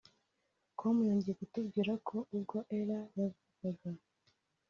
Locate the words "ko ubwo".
2.07-2.57